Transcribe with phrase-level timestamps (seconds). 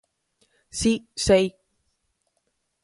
[0.79, 0.93] Si,
[1.25, 1.45] sei.